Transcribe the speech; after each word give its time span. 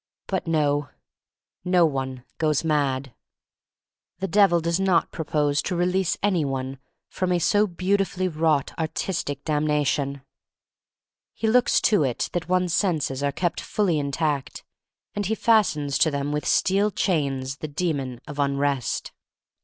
But 0.25 0.47
no. 0.47 0.89
No 1.63 1.85
one 1.85 2.23
goes 2.39 2.63
mad. 2.63 3.13
The 4.17 4.25
THE 4.25 4.31
STORY 4.31 4.31
OF 4.31 4.31
MARY 4.33 4.33
MAC 4.33 4.35
LANE 4.35 4.45
^^ 4.45 4.47
Devil 4.57 4.61
does 4.61 4.79
not 4.79 5.11
propose 5.11 5.61
to 5.61 5.75
release 5.75 6.17
any 6.23 6.43
one 6.43 6.79
from 7.07 7.31
a 7.31 7.37
so 7.37 7.67
beautifully 7.67 8.27
wrought, 8.27 8.73
artistic 8.79 9.43
damnation. 9.45 10.23
He 11.35 11.47
looks 11.47 11.79
to 11.81 12.01
it 12.01 12.31
that 12.33 12.49
one's 12.49 12.73
senses 12.73 13.21
are 13.21 13.31
kept 13.31 13.61
fully 13.61 13.99
intact, 13.99 14.63
and 15.13 15.27
he 15.27 15.35
fastens 15.35 15.99
to 15.99 16.09
them 16.09 16.31
with 16.31 16.47
steel 16.47 16.89
chains 16.89 17.57
the 17.57 17.67
Demon 17.67 18.21
of 18.27 18.39
Unrest. 18.39 19.11